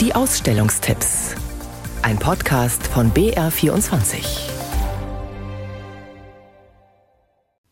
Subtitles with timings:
[0.00, 1.34] Die Ausstellungstipps.
[2.02, 4.48] Ein Podcast von BR24.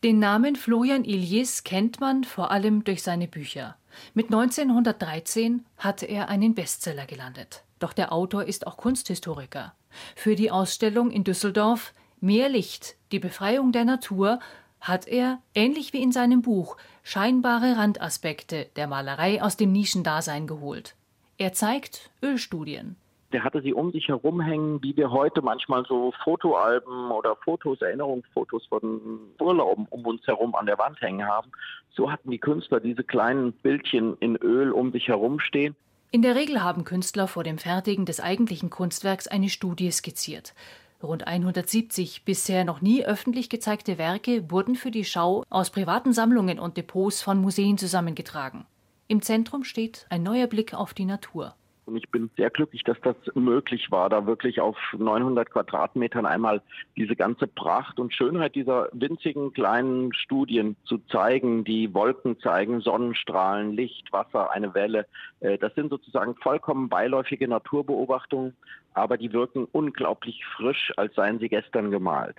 [0.03, 3.77] Den Namen Florian Illies kennt man vor allem durch seine Bücher.
[4.13, 7.63] Mit 1913 hatte er einen Bestseller gelandet.
[7.79, 9.73] Doch der Autor ist auch Kunsthistoriker.
[10.13, 14.39] Für die Ausstellung in Düsseldorf Mehr Licht, die Befreiung der Natur
[14.81, 20.97] hat er, ähnlich wie in seinem Buch, scheinbare Randaspekte der Malerei aus dem Nischendasein geholt.
[21.39, 22.95] Er zeigt Ölstudien.
[23.31, 27.81] Der hatte sie um sich herum hängen, wie wir heute manchmal so Fotoalben oder Fotos,
[27.81, 31.51] Erinnerungsfotos von Urlauben um uns herum an der Wand hängen haben.
[31.91, 35.75] So hatten die Künstler diese kleinen Bildchen in Öl um sich herum stehen.
[36.09, 40.55] In der Regel haben Künstler vor dem Fertigen des eigentlichen Kunstwerks eine Studie skizziert.
[41.03, 46.57] Rund 170 bisher noch nie öffentlich gezeigte Werke wurden für die Schau aus privaten Sammlungen
[46.57, 48.65] und Depots von Museen zusammengetragen.
[49.09, 51.55] Im Zentrum steht ein neuer Blick auf die Natur.
[51.85, 56.61] Und ich bin sehr glücklich, dass das möglich war, da wirklich auf 900 Quadratmetern einmal
[56.97, 63.71] diese ganze Pracht und Schönheit dieser winzigen kleinen Studien zu zeigen, die Wolken zeigen, Sonnenstrahlen,
[63.71, 65.05] Licht, Wasser, eine Welle.
[65.39, 68.57] Äh, das sind sozusagen vollkommen beiläufige Naturbeobachtungen,
[68.93, 72.35] aber die wirken unglaublich frisch, als seien sie gestern gemalt.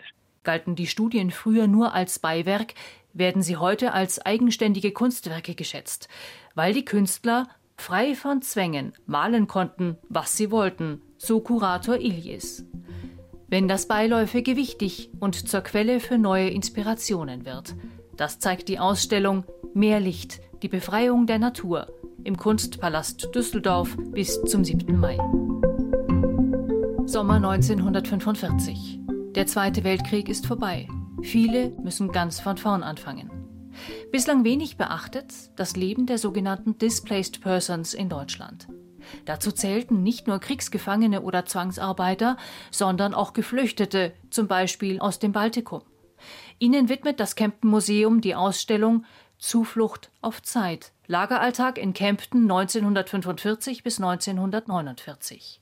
[0.49, 2.73] Galten die Studien früher nur als Beiwerk,
[3.13, 6.09] werden sie heute als eigenständige Kunstwerke geschätzt,
[6.55, 12.65] weil die Künstler frei von Zwängen malen konnten, was sie wollten, so Kurator Ilyes.
[13.49, 17.75] Wenn das Beiläufige wichtig und zur Quelle für neue Inspirationen wird.
[18.17, 21.93] Das zeigt die Ausstellung Mehr Licht, die Befreiung der Natur
[22.25, 24.99] im Kunstpalast Düsseldorf bis zum 7.
[24.99, 25.19] Mai.
[27.05, 29.08] Sommer 1945.
[29.39, 30.89] Der Zweite Weltkrieg ist vorbei.
[31.23, 33.31] Viele müssen ganz von vorn anfangen.
[34.11, 38.67] Bislang wenig beachtet das Leben der sogenannten Displaced Persons in Deutschland.
[39.27, 42.37] Dazu zählten nicht nur Kriegsgefangene oder Zwangsarbeiter,
[42.73, 45.83] sondern auch Geflüchtete, zum Beispiel aus dem Baltikum.
[46.59, 49.05] Ihnen widmet das Kempten Museum die Ausstellung
[49.39, 50.91] Zuflucht auf Zeit.
[51.07, 55.61] Lageralltag in Kempten 1945 bis 1949.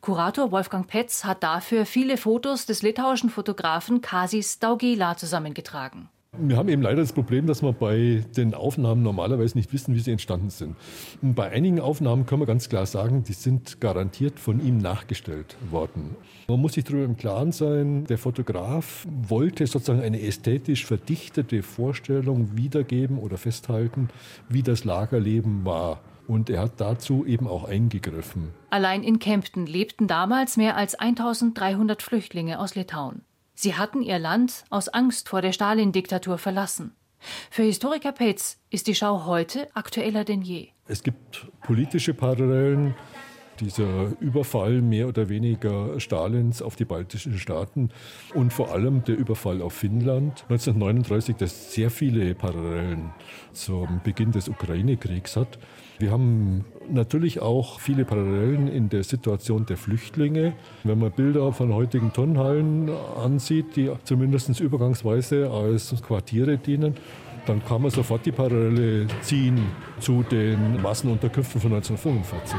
[0.00, 6.08] Kurator Wolfgang Petz hat dafür viele Fotos des litauischen Fotografen Kasis Daugela zusammengetragen.
[6.36, 10.00] Wir haben eben leider das Problem, dass wir bei den Aufnahmen normalerweise nicht wissen, wie
[10.00, 10.74] sie entstanden sind.
[11.22, 15.56] Und bei einigen Aufnahmen können wir ganz klar sagen, die sind garantiert von ihm nachgestellt
[15.70, 16.16] worden.
[16.48, 22.56] Man muss sich darüber im Klaren sein, der Fotograf wollte sozusagen eine ästhetisch verdichtete Vorstellung
[22.56, 24.08] wiedergeben oder festhalten,
[24.48, 26.00] wie das Lagerleben war.
[26.26, 28.50] Und er hat dazu eben auch eingegriffen.
[28.70, 33.22] Allein in Kempten lebten damals mehr als 1300 Flüchtlinge aus Litauen.
[33.54, 36.92] Sie hatten ihr Land aus Angst vor der Stalin-Diktatur verlassen.
[37.50, 40.68] Für Historiker Petz ist die Schau heute aktueller denn je.
[40.86, 42.94] Es gibt politische Parallelen.
[43.60, 47.90] Dieser Überfall mehr oder weniger Stalins auf die baltischen Staaten
[48.34, 53.10] und vor allem der Überfall auf Finnland 1939, das sehr viele Parallelen
[53.52, 55.58] zum Beginn des Ukraine-Kriegs hat.
[55.98, 60.54] Wir haben natürlich auch viele Parallelen in der Situation der Flüchtlinge.
[60.82, 66.96] Wenn man Bilder von heutigen Turnhallen ansieht, die zumindest übergangsweise als Quartiere dienen,
[67.46, 69.60] dann kann man sofort die Parallele ziehen
[70.00, 72.58] zu den Massenunterkünften von 1945.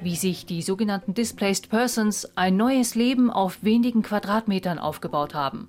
[0.00, 5.68] Wie sich die sogenannten Displaced Persons ein neues Leben auf wenigen Quadratmetern aufgebaut haben.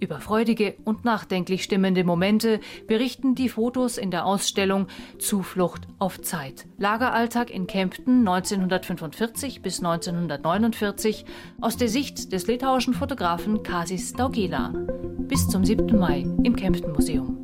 [0.00, 6.66] Über freudige und nachdenklich stimmende Momente berichten die Fotos in der Ausstellung Zuflucht auf Zeit.
[6.78, 11.24] Lageralltag in Kempten 1945 bis 1949
[11.60, 14.72] aus der Sicht des litauischen Fotografen Kasis Daugela.
[15.18, 15.98] Bis zum 7.
[15.98, 17.43] Mai im Kempten Museum.